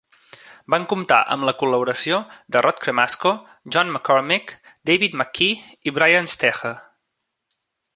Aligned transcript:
Van 0.73 0.85
comptar 0.93 1.19
amb 1.35 1.45
la 1.49 1.53
col·laboració 1.59 2.17
de 2.57 2.63
Rod 2.67 2.81
Cremasco, 2.87 3.35
John 3.77 3.95
McCormick, 3.95 4.57
David 4.93 5.23
McKee 5.23 5.79
i 5.91 5.99
Brian 6.01 6.35
Stecher. 6.37 6.77